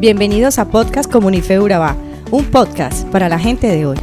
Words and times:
Bienvenidos 0.00 0.58
a 0.58 0.64
Podcast 0.64 1.12
Comunife 1.12 1.60
Urabá, 1.60 1.94
un 2.30 2.46
podcast 2.46 3.06
para 3.08 3.28
la 3.28 3.38
gente 3.38 3.66
de 3.66 3.84
hoy. 3.84 3.98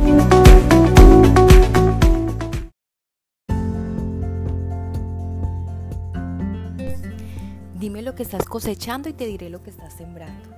Dime 7.80 8.04
lo 8.04 8.14
que 8.14 8.22
estás 8.22 8.46
cosechando 8.46 9.10
y 9.10 9.14
te 9.14 9.26
diré 9.26 9.50
lo 9.50 9.64
que 9.64 9.72
estás 9.72 9.92
sembrando. 9.94 10.52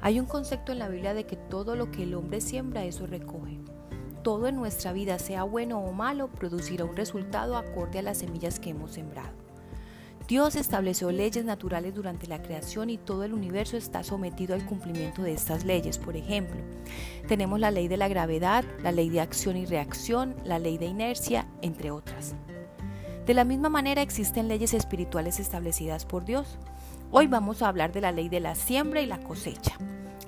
Hay 0.00 0.20
un 0.20 0.26
concepto 0.26 0.70
en 0.70 0.78
la 0.78 0.88
Biblia 0.88 1.12
de 1.12 1.26
que 1.26 1.34
todo 1.34 1.74
lo 1.74 1.90
que 1.90 2.04
el 2.04 2.14
hombre 2.14 2.40
siembra, 2.40 2.84
eso 2.84 3.08
recoge. 3.08 3.58
Todo 4.22 4.46
en 4.46 4.54
nuestra 4.54 4.92
vida, 4.92 5.18
sea 5.18 5.42
bueno 5.42 5.80
o 5.80 5.92
malo, 5.92 6.28
producirá 6.28 6.84
un 6.84 6.94
resultado 6.94 7.56
acorde 7.56 7.98
a 7.98 8.02
las 8.02 8.18
semillas 8.18 8.60
que 8.60 8.70
hemos 8.70 8.92
sembrado. 8.92 9.47
Dios 10.28 10.56
estableció 10.56 11.10
leyes 11.10 11.46
naturales 11.46 11.94
durante 11.94 12.26
la 12.26 12.42
creación 12.42 12.90
y 12.90 12.98
todo 12.98 13.24
el 13.24 13.32
universo 13.32 13.78
está 13.78 14.04
sometido 14.04 14.54
al 14.54 14.66
cumplimiento 14.66 15.22
de 15.22 15.32
estas 15.32 15.64
leyes. 15.64 15.96
Por 15.96 16.16
ejemplo, 16.16 16.60
tenemos 17.26 17.58
la 17.58 17.70
ley 17.70 17.88
de 17.88 17.96
la 17.96 18.08
gravedad, 18.08 18.62
la 18.82 18.92
ley 18.92 19.08
de 19.08 19.22
acción 19.22 19.56
y 19.56 19.64
reacción, 19.64 20.36
la 20.44 20.58
ley 20.58 20.76
de 20.76 20.84
inercia, 20.84 21.48
entre 21.62 21.90
otras. 21.90 22.34
De 23.24 23.32
la 23.32 23.44
misma 23.44 23.70
manera 23.70 24.02
existen 24.02 24.48
leyes 24.48 24.74
espirituales 24.74 25.40
establecidas 25.40 26.04
por 26.04 26.26
Dios. 26.26 26.58
Hoy 27.10 27.26
vamos 27.26 27.62
a 27.62 27.68
hablar 27.68 27.92
de 27.92 28.02
la 28.02 28.12
ley 28.12 28.28
de 28.28 28.40
la 28.40 28.54
siembra 28.54 29.00
y 29.00 29.06
la 29.06 29.20
cosecha. 29.20 29.78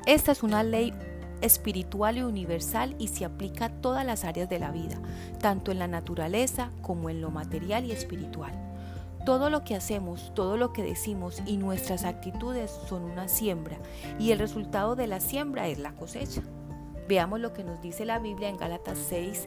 Esta 0.07 0.33
es 0.33 0.43
una 0.43 0.63
ley 0.63 0.95
espiritual 1.43 2.17
y 2.17 2.23
universal 2.23 2.97
y 2.99 3.09
se 3.09 3.27
aplica 3.27 3.67
a 3.67 3.81
todas 3.83 4.07
las 4.07 4.25
áreas 4.25 4.49
de 4.49 4.61
la 4.61 4.71
vida, 4.71 4.99
tanto 5.41 5.71
en 5.71 5.79
la 5.79 5.89
naturaleza 5.89 6.71
como 6.81 7.11
en 7.11 7.21
lo 7.21 7.31
material 7.31 7.85
y 7.85 7.93
espiritual. 7.93 8.70
Todo 9.25 9.51
lo 9.51 9.65
que 9.65 9.75
hacemos, 9.75 10.33
todo 10.35 10.57
lo 10.57 10.73
que 10.73 10.83
decimos 10.83 11.43
y 11.47 11.57
nuestras 11.59 12.05
actitudes 12.05 12.71
son 12.89 13.05
una 13.05 13.29
siembra 13.29 13.77
y 14.19 14.33
el 14.33 14.39
resultado 14.39 14.97
de 14.97 15.07
la 15.07 15.21
siembra 15.21 15.69
es 15.69 15.79
la 15.79 15.93
cosecha. 15.93 16.43
Veamos 17.09 17.41
lo 17.41 17.53
que 17.53 17.65
nos 17.65 17.83
dice 17.83 18.05
la 18.05 18.19
Biblia 18.19 18.49
en 18.49 18.57
Gálatas 18.57 18.99
6, 19.09 19.47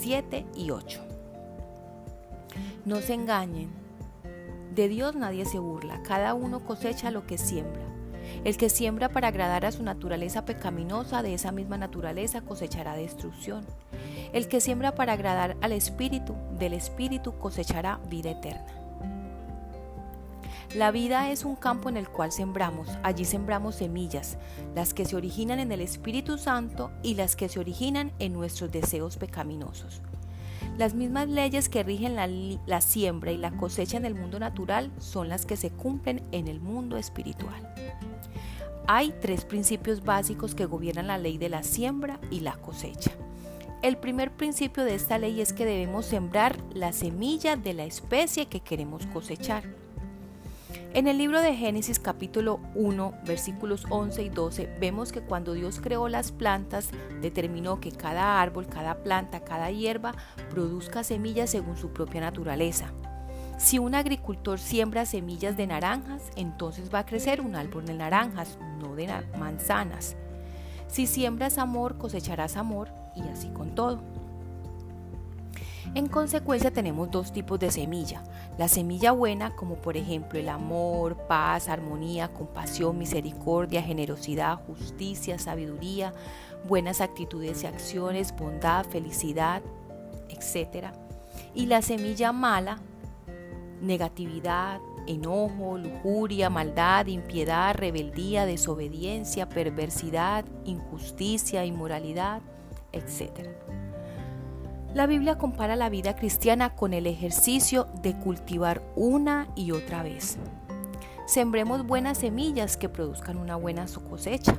7 0.00 0.46
y 0.54 0.70
8. 0.70 1.00
No 2.84 3.00
se 3.00 3.14
engañen, 3.14 3.70
de 4.74 4.88
Dios 4.88 5.14
nadie 5.14 5.46
se 5.46 5.58
burla, 5.58 6.02
cada 6.02 6.34
uno 6.34 6.60
cosecha 6.60 7.10
lo 7.10 7.26
que 7.26 7.38
siembra. 7.38 7.95
El 8.44 8.56
que 8.56 8.68
siembra 8.68 9.08
para 9.08 9.28
agradar 9.28 9.64
a 9.64 9.72
su 9.72 9.82
naturaleza 9.82 10.44
pecaminosa, 10.44 11.22
de 11.22 11.34
esa 11.34 11.52
misma 11.52 11.78
naturaleza 11.78 12.42
cosechará 12.42 12.94
destrucción. 12.94 13.66
El 14.32 14.48
que 14.48 14.60
siembra 14.60 14.94
para 14.94 15.14
agradar 15.14 15.56
al 15.60 15.72
Espíritu, 15.72 16.34
del 16.58 16.72
Espíritu 16.72 17.38
cosechará 17.38 18.00
vida 18.08 18.30
eterna. 18.30 18.66
La 20.74 20.90
vida 20.90 21.30
es 21.30 21.44
un 21.44 21.56
campo 21.56 21.88
en 21.88 21.96
el 21.96 22.08
cual 22.08 22.32
sembramos. 22.32 22.88
Allí 23.02 23.24
sembramos 23.24 23.76
semillas, 23.76 24.36
las 24.74 24.92
que 24.92 25.04
se 25.04 25.16
originan 25.16 25.58
en 25.58 25.72
el 25.72 25.80
Espíritu 25.80 26.38
Santo 26.38 26.90
y 27.02 27.14
las 27.14 27.36
que 27.36 27.48
se 27.48 27.60
originan 27.60 28.12
en 28.18 28.32
nuestros 28.32 28.70
deseos 28.72 29.16
pecaminosos. 29.16 30.02
Las 30.78 30.94
mismas 30.94 31.28
leyes 31.28 31.68
que 31.68 31.82
rigen 31.82 32.16
la, 32.16 32.80
siembra 32.80 33.32
y 33.32 33.38
la 33.38 33.50
cosecha 33.52 33.96
en 33.96 34.04
el 34.04 34.14
mundo 34.14 34.38
natural 34.38 34.90
son 34.98 35.28
las 35.28 35.46
que 35.46 35.56
se 35.56 35.70
cumplen 35.70 36.22
en 36.32 36.48
el 36.48 36.60
mundo 36.60 36.96
espiritual. 36.98 37.74
Hay 38.86 39.14
tres 39.20 39.44
principios 39.44 40.04
básicos 40.04 40.54
que 40.54 40.66
gobiernan 40.66 41.08
la 41.08 41.18
ley 41.18 41.38
de 41.38 41.48
la 41.48 41.62
siembra 41.62 42.20
y 42.30 42.40
la 42.40 42.56
cosecha. 42.56 43.10
El 43.82 43.96
primer 43.96 44.32
principio 44.32 44.84
de 44.84 44.94
esta 44.94 45.18
ley 45.18 45.40
es 45.40 45.52
que 45.52 45.64
debemos 45.64 46.06
sembrar 46.06 46.56
la 46.74 46.92
semilla 46.92 47.56
de 47.56 47.72
la 47.72 47.84
especie 47.84 48.46
que 48.46 48.60
queremos 48.60 49.06
cosechar. 49.06 49.64
En 50.96 51.08
el 51.08 51.18
libro 51.18 51.42
de 51.42 51.54
Génesis 51.54 51.98
capítulo 51.98 52.58
1 52.74 53.18
versículos 53.26 53.84
11 53.90 54.22
y 54.22 54.28
12 54.30 54.76
vemos 54.80 55.12
que 55.12 55.20
cuando 55.20 55.52
Dios 55.52 55.78
creó 55.78 56.08
las 56.08 56.32
plantas 56.32 56.88
determinó 57.20 57.80
que 57.80 57.92
cada 57.92 58.40
árbol, 58.40 58.66
cada 58.66 59.02
planta, 59.02 59.40
cada 59.40 59.70
hierba 59.70 60.14
produzca 60.48 61.04
semillas 61.04 61.50
según 61.50 61.76
su 61.76 61.90
propia 61.92 62.22
naturaleza. 62.22 62.94
Si 63.58 63.78
un 63.78 63.94
agricultor 63.94 64.58
siembra 64.58 65.04
semillas 65.04 65.58
de 65.58 65.66
naranjas, 65.66 66.30
entonces 66.34 66.88
va 66.92 67.00
a 67.00 67.06
crecer 67.06 67.42
un 67.42 67.56
árbol 67.56 67.84
de 67.84 67.92
naranjas, 67.92 68.58
no 68.80 68.96
de 68.96 69.06
manzanas. 69.38 70.16
Si 70.88 71.06
siembras 71.06 71.58
amor, 71.58 71.98
cosecharás 71.98 72.56
amor 72.56 72.88
y 73.14 73.20
así 73.28 73.50
con 73.50 73.74
todo. 73.74 74.15
En 75.94 76.08
consecuencia 76.08 76.70
tenemos 76.70 77.10
dos 77.10 77.32
tipos 77.32 77.58
de 77.58 77.70
semilla. 77.70 78.22
La 78.58 78.68
semilla 78.68 79.12
buena, 79.12 79.54
como 79.56 79.76
por 79.76 79.96
ejemplo 79.96 80.38
el 80.38 80.48
amor, 80.48 81.16
paz, 81.26 81.68
armonía, 81.68 82.32
compasión, 82.32 82.98
misericordia, 82.98 83.82
generosidad, 83.82 84.58
justicia, 84.66 85.38
sabiduría, 85.38 86.12
buenas 86.66 87.00
actitudes 87.00 87.62
y 87.62 87.66
acciones, 87.66 88.34
bondad, 88.36 88.84
felicidad, 88.86 89.62
etc. 90.28 90.88
Y 91.54 91.66
la 91.66 91.80
semilla 91.82 92.32
mala, 92.32 92.78
negatividad, 93.80 94.80
enojo, 95.06 95.78
lujuria, 95.78 96.50
maldad, 96.50 97.06
impiedad, 97.06 97.74
rebeldía, 97.74 98.44
desobediencia, 98.44 99.48
perversidad, 99.48 100.44
injusticia, 100.64 101.64
inmoralidad, 101.64 102.42
etc. 102.92 103.48
La 104.96 105.06
Biblia 105.06 105.36
compara 105.36 105.76
la 105.76 105.90
vida 105.90 106.16
cristiana 106.16 106.74
con 106.74 106.94
el 106.94 107.06
ejercicio 107.06 107.86
de 108.00 108.16
cultivar 108.16 108.80
una 108.96 109.46
y 109.54 109.72
otra 109.72 110.02
vez. 110.02 110.38
Sembremos 111.26 111.86
buenas 111.86 112.16
semillas 112.16 112.78
que 112.78 112.88
produzcan 112.88 113.36
una 113.36 113.56
buena 113.56 113.84
cosecha. 114.08 114.58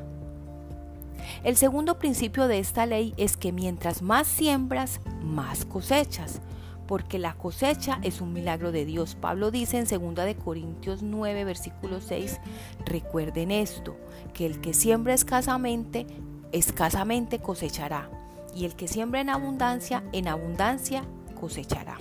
El 1.43 1.57
segundo 1.57 1.97
principio 1.97 2.47
de 2.47 2.59
esta 2.59 2.85
ley 2.85 3.15
es 3.17 3.35
que 3.35 3.51
mientras 3.51 4.03
más 4.03 4.27
siembras, 4.27 5.01
más 5.23 5.65
cosechas 5.65 6.39
porque 6.85 7.17
la 7.17 7.33
cosecha 7.33 7.97
es 8.03 8.21
un 8.21 8.31
milagro 8.31 8.71
de 8.71 8.85
Dios. 8.85 9.15
Pablo 9.15 9.49
dice 9.49 9.79
en 9.79 9.85
2 9.85 10.23
de 10.23 10.35
Corintios 10.35 11.01
9, 11.01 11.45
versículo 11.45 11.99
6, 11.99 12.39
recuerden 12.85 13.49
esto, 13.49 13.97
que 14.35 14.45
el 14.45 14.61
que 14.61 14.75
siembra 14.75 15.15
escasamente, 15.15 16.05
escasamente 16.51 17.39
cosechará, 17.39 18.07
y 18.57 18.65
el 18.65 18.75
que 18.75 18.87
siembra 18.87 19.21
en 19.21 19.29
abundancia, 19.29 20.03
en 20.13 20.27
abundancia 20.27 21.03
cosechará. 21.39 21.97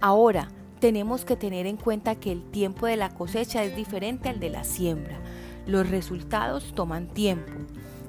Ahora, 0.00 0.48
tenemos 0.80 1.24
que 1.24 1.36
tener 1.36 1.66
en 1.66 1.76
cuenta 1.76 2.16
que 2.16 2.32
el 2.32 2.42
tiempo 2.50 2.86
de 2.86 2.96
la 2.96 3.10
cosecha 3.10 3.62
es 3.62 3.76
diferente 3.76 4.28
al 4.28 4.40
de 4.40 4.50
la 4.50 4.64
siembra. 4.64 5.20
Los 5.66 5.88
resultados 5.88 6.72
toman 6.74 7.06
tiempo. 7.06 7.52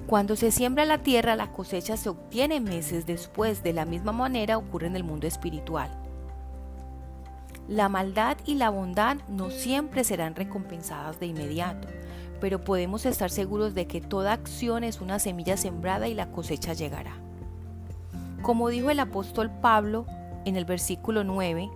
Cuando 0.08 0.36
se 0.36 0.52
siembra 0.52 0.86
la 0.86 1.04
tierra, 1.04 1.36
la 1.36 1.52
cosecha 1.52 1.96
se 1.96 2.10
obtiene 2.10 2.60
meses 2.60 3.06
después. 3.06 3.62
De 3.62 3.74
la 3.74 3.86
misma 3.86 4.12
manera 4.12 4.58
ocurre 4.58 4.88
en 4.88 4.96
el 4.96 5.04
mundo 5.04 5.28
espiritual. 5.28 5.92
La 7.68 7.88
maldad 7.88 8.38
y 8.46 8.56
la 8.56 8.70
bondad 8.70 9.18
no 9.30 9.52
siempre 9.52 10.04
serán 10.04 10.36
recompensadas 10.36 11.20
de 11.20 11.28
inmediato, 11.28 11.88
pero 12.42 12.60
podemos 12.60 13.06
estar 13.06 13.30
seguros 13.30 13.76
de 13.76 13.88
que 13.88 14.02
toda 14.02 14.34
acción 14.34 14.84
es 14.84 15.00
una 15.00 15.20
semilla 15.20 15.56
sembrada 15.56 16.08
y 16.08 16.16
la 16.16 16.32
cosecha 16.32 16.74
llegará. 16.74 17.14
Como 18.42 18.70
dijo 18.70 18.90
el 18.90 19.00
apóstol 19.00 19.52
Pablo 19.62 20.08
en 20.44 20.58
el 20.58 20.66
versículo 20.66 21.24
9, 21.24 21.70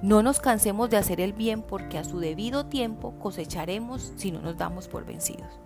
no 0.00 0.22
nos 0.22 0.40
cansemos 0.40 0.88
de 0.88 0.96
hacer 0.96 1.20
el 1.20 1.34
bien 1.34 1.62
porque 1.62 1.98
a 1.98 2.04
su 2.04 2.18
debido 2.18 2.66
tiempo 2.66 3.18
cosecharemos 3.18 4.12
si 4.16 4.32
no 4.32 4.40
nos 4.40 4.56
damos 4.56 4.88
por 4.88 5.04
vencidos. 5.04 5.60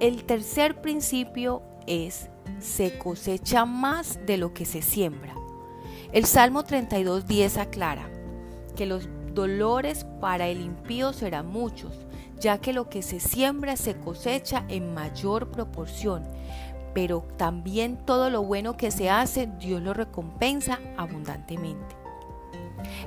El 0.00 0.24
tercer 0.24 0.80
principio 0.82 1.62
es, 1.86 2.28
se 2.58 2.98
cosecha 2.98 3.64
más 3.64 4.18
de 4.26 4.36
lo 4.36 4.52
que 4.52 4.66
se 4.66 4.82
siembra. 4.82 5.34
El 6.12 6.26
Salmo 6.26 6.64
32.10 6.64 7.58
aclara 7.58 8.10
que 8.76 8.86
los 8.86 9.08
dolores 9.34 10.06
para 10.20 10.48
el 10.48 10.60
impío 10.60 11.12
serán 11.12 11.46
muchos, 11.46 11.92
ya 12.38 12.58
que 12.58 12.72
lo 12.72 12.88
que 12.88 13.02
se 13.02 13.20
siembra 13.20 13.76
se 13.76 13.96
cosecha 13.96 14.64
en 14.68 14.94
mayor 14.94 15.50
proporción, 15.50 16.24
pero 16.94 17.24
también 17.36 17.96
todo 18.04 18.30
lo 18.30 18.42
bueno 18.42 18.76
que 18.76 18.90
se 18.90 19.10
hace 19.10 19.46
Dios 19.46 19.82
lo 19.82 19.94
recompensa 19.94 20.80
abundantemente. 20.96 22.00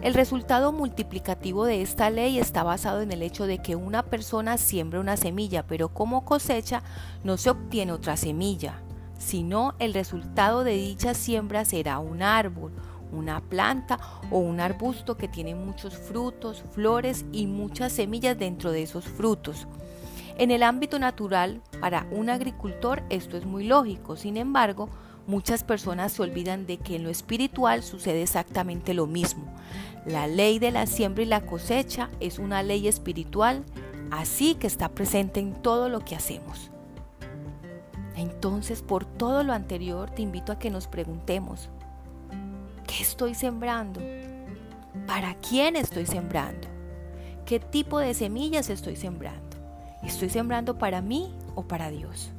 El 0.01 0.13
resultado 0.13 0.71
multiplicativo 0.71 1.65
de 1.65 1.81
esta 1.81 2.09
ley 2.09 2.37
está 2.37 2.63
basado 2.63 3.01
en 3.01 3.11
el 3.11 3.23
hecho 3.23 3.47
de 3.47 3.59
que 3.59 3.75
una 3.75 4.03
persona 4.03 4.57
siembra 4.57 4.99
una 4.99 5.17
semilla, 5.17 5.65
pero 5.65 5.89
como 5.89 6.25
cosecha 6.25 6.83
no 7.23 7.37
se 7.37 7.49
obtiene 7.49 7.91
otra 7.91 8.17
semilla, 8.17 8.81
sino 9.17 9.73
el 9.79 9.93
resultado 9.93 10.63
de 10.63 10.73
dicha 10.73 11.13
siembra 11.13 11.65
será 11.65 11.99
un 11.99 12.21
árbol, 12.21 12.73
una 13.13 13.41
planta 13.41 13.99
o 14.31 14.39
un 14.39 14.59
arbusto 14.59 15.17
que 15.17 15.27
tiene 15.27 15.55
muchos 15.55 15.97
frutos, 15.97 16.63
flores 16.71 17.25
y 17.31 17.47
muchas 17.47 17.93
semillas 17.93 18.37
dentro 18.37 18.71
de 18.71 18.83
esos 18.83 19.05
frutos. 19.05 19.67
En 20.37 20.51
el 20.51 20.63
ámbito 20.63 20.99
natural, 20.99 21.61
para 21.79 22.07
un 22.11 22.29
agricultor 22.29 23.03
esto 23.09 23.37
es 23.37 23.45
muy 23.45 23.65
lógico, 23.65 24.15
sin 24.15 24.37
embargo, 24.37 24.89
Muchas 25.25 25.63
personas 25.63 26.11
se 26.11 26.21
olvidan 26.21 26.65
de 26.65 26.77
que 26.77 26.97
en 26.97 27.03
lo 27.03 27.09
espiritual 27.09 27.81
sucede 27.81 28.23
exactamente 28.23 28.93
lo 28.93 29.07
mismo. 29.07 29.45
La 30.05 30.27
ley 30.27 30.59
de 30.59 30.71
la 30.71 30.85
siembra 30.85 31.23
y 31.23 31.27
la 31.27 31.45
cosecha 31.45 32.09
es 32.19 32.39
una 32.39 32.61
ley 32.61 32.89
espiritual, 32.89 33.63
así 34.11 34.55
que 34.55 34.67
está 34.67 34.89
presente 34.89 35.39
en 35.39 35.53
todo 35.53 35.87
lo 35.87 36.01
que 36.01 36.15
hacemos. 36.15 36.71
Entonces, 38.17 38.81
por 38.81 39.05
todo 39.05 39.43
lo 39.43 39.53
anterior, 39.53 40.09
te 40.09 40.21
invito 40.21 40.51
a 40.51 40.59
que 40.59 40.69
nos 40.69 40.87
preguntemos, 40.87 41.69
¿qué 42.95 43.01
estoy 43.01 43.33
sembrando? 43.33 44.01
¿Para 45.07 45.35
quién 45.35 45.75
estoy 45.75 46.05
sembrando? 46.05 46.67
¿Qué 47.45 47.59
tipo 47.59 47.97
de 47.99 48.13
semillas 48.13 48.69
estoy 48.69 48.95
sembrando? 48.95 49.57
¿Estoy 50.03 50.29
sembrando 50.29 50.77
para 50.77 51.01
mí 51.01 51.33
o 51.55 51.63
para 51.63 51.89
Dios? 51.89 52.31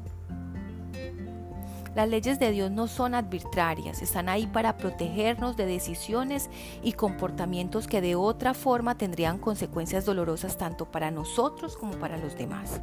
Las 1.96 2.08
leyes 2.08 2.38
de 2.38 2.50
Dios 2.50 2.70
no 2.70 2.86
son 2.88 3.14
arbitrarias, 3.14 4.02
están 4.02 4.28
ahí 4.28 4.46
para 4.46 4.76
protegernos 4.76 5.56
de 5.56 5.66
decisiones 5.66 6.50
y 6.82 6.92
comportamientos 6.92 7.86
que 7.86 8.00
de 8.00 8.14
otra 8.16 8.54
forma 8.54 8.96
tendrían 8.96 9.38
consecuencias 9.38 10.04
dolorosas 10.04 10.56
tanto 10.56 10.86
para 10.86 11.10
nosotros 11.10 11.76
como 11.76 11.94
para 11.94 12.16
los 12.16 12.36
demás. 12.36 12.80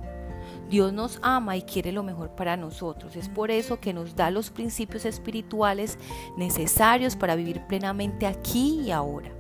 Dios 0.70 0.94
nos 0.94 1.20
ama 1.22 1.58
y 1.58 1.64
quiere 1.64 1.92
lo 1.92 2.04
mejor 2.04 2.36
para 2.36 2.58
nosotros. 2.58 3.16
Es 3.16 3.30
por 3.30 3.52
eso 3.52 3.80
que 3.80 3.94
nos 3.94 4.16
da 4.16 4.32
los 4.32 4.50
principios 4.50 5.06
espirituales 5.06 5.98
necesarios 6.38 7.16
para 7.16 7.36
vivir 7.36 7.62
plenamente 7.68 8.26
aquí 8.26 8.82
y 8.82 8.92
ahora. 8.92 9.32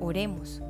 Oremos. 0.00 0.62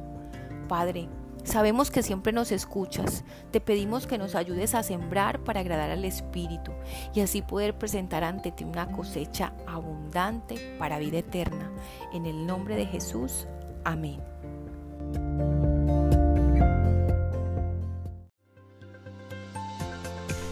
Padre, 0.68 1.08
Sabemos 1.44 1.90
que 1.90 2.04
siempre 2.04 2.32
nos 2.32 2.52
escuchas. 2.52 3.24
Te 3.50 3.60
pedimos 3.60 4.06
que 4.06 4.16
nos 4.16 4.36
ayudes 4.36 4.74
a 4.74 4.82
sembrar 4.82 5.40
para 5.40 5.60
agradar 5.60 5.90
al 5.90 6.04
Espíritu 6.04 6.70
y 7.14 7.20
así 7.20 7.42
poder 7.42 7.76
presentar 7.76 8.22
ante 8.22 8.52
ti 8.52 8.62
una 8.64 8.86
cosecha 8.92 9.52
abundante 9.66 10.76
para 10.78 10.98
vida 10.98 11.18
eterna. 11.18 11.72
En 12.12 12.26
el 12.26 12.46
nombre 12.46 12.76
de 12.76 12.86
Jesús. 12.86 13.48
Amén. 13.84 14.20